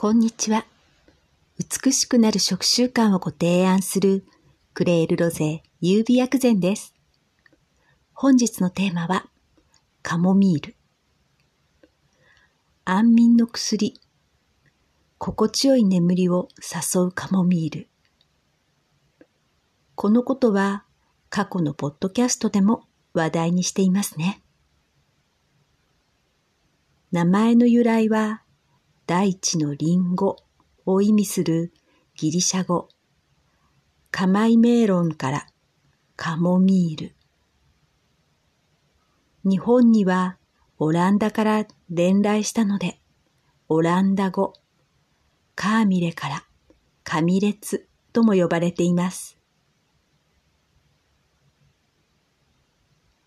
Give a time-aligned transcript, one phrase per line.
[0.00, 0.64] こんにちは。
[1.58, 4.24] 美しくなる食習慣をご提案する
[4.72, 6.94] クレールロゼ優美薬膳です。
[8.12, 9.26] 本日のテーマは
[10.02, 10.76] カモミール。
[12.84, 14.00] 安眠の薬。
[15.18, 17.88] 心地よい眠りを誘うカモミール。
[19.96, 20.84] このことは
[21.28, 22.84] 過去のポッドキャストでも
[23.14, 24.42] 話題にしていますね。
[27.10, 28.44] 名前の由来は
[29.08, 30.36] 大地のリンゴ
[30.84, 31.72] を意味する
[32.14, 32.90] ギリシャ語
[34.10, 35.46] カマイメーロンから
[36.14, 37.14] カモミール。
[39.44, 40.36] 日本には
[40.78, 43.00] オランダから伝来したので、
[43.70, 44.52] オランダ語、
[45.54, 46.44] カーミレから
[47.02, 49.38] カミレツとも呼ばれています。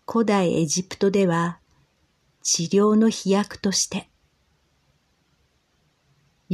[0.08, 1.58] 古代エジプトでは
[2.40, 4.11] 治療の飛躍として、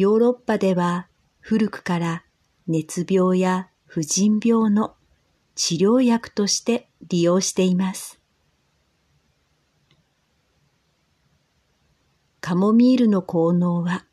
[0.01, 1.09] ヨーロッパでは
[1.41, 2.25] 古くから
[2.69, 4.95] 熱病や婦人病の
[5.57, 8.21] 治療薬として利用しています。
[12.41, 14.07] カモミールの効能は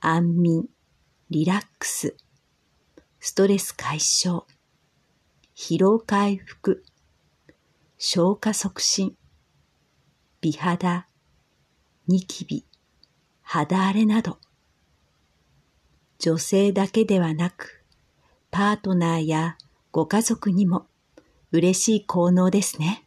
[0.00, 0.64] 安眠、
[1.30, 2.16] リラックス、
[3.20, 4.46] ストレス解消、
[5.54, 6.84] 疲労回復、
[7.98, 9.14] 消化促進、
[10.40, 11.06] 美肌、
[12.08, 12.66] ニキビ、
[13.42, 14.40] 肌荒れなど、
[16.24, 17.84] 女性だけではなく、
[18.50, 19.58] パートナーや
[19.92, 20.86] ご家族にも
[21.52, 23.04] 嬉しい効能ですね。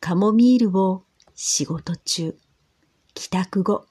[0.00, 1.04] カモミールを
[1.34, 2.36] 仕事中、
[3.14, 3.86] 帰宅後、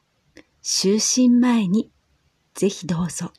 [0.62, 1.92] 就寝前に
[2.54, 3.34] ぜひどうぞ。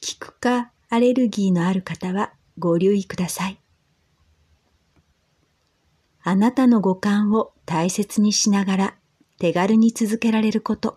[0.00, 3.60] キク科アレルギーのある方はご留意ください。
[6.24, 8.96] あなたの五感を大切にしながら
[9.42, 10.94] 手軽に続けられること。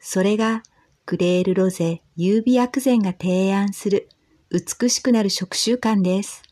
[0.00, 0.64] それが
[1.06, 4.08] クレールロゼ優美薬膳が提案する
[4.50, 6.42] 美しくなる食習慣です。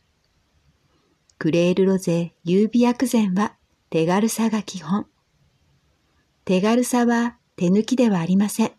[1.36, 3.56] クレールロゼ優美薬膳は
[3.90, 5.08] 手軽さが基本。
[6.44, 8.70] 手軽さは手抜きではありません。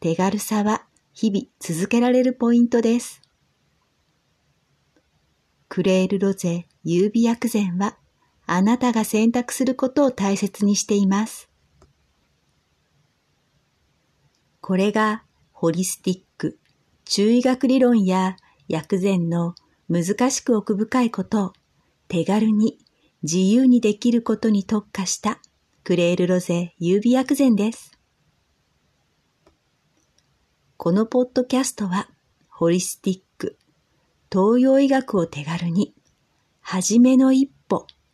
[0.00, 3.20] 手軽さは日々続けられるポイントです。
[5.68, 7.98] クレールロゼ優美薬膳は
[8.46, 11.48] あなたが選択することを大切にしています。
[14.60, 16.58] これがホリスティック、
[17.04, 18.36] 中医学理論や
[18.68, 19.54] 薬膳の
[19.88, 21.52] 難しく奥深いことを
[22.08, 22.78] 手軽に
[23.22, 25.40] 自由にできることに特化した
[25.82, 27.98] クレールロゼ優美薬膳です。
[30.76, 32.08] このポッドキャストは
[32.48, 33.56] ホリスティック、
[34.30, 35.94] 東洋医学を手軽に、
[36.60, 37.50] はじめの一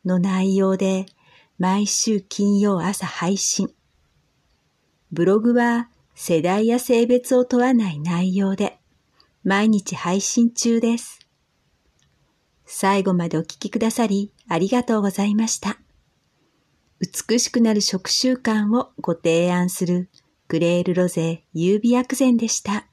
[0.05, 1.07] の内容で
[1.59, 3.71] 毎週金曜朝配信。
[5.13, 8.79] ブログは世代や性別を問わない内容で
[9.43, 11.19] 毎日配信中です。
[12.67, 15.79] 最後までお聞きくださりありがとうございました。
[17.01, 20.11] 美しくなる食習慣をご提案する
[20.49, 22.90] グレールロゼ優美薬膳でした。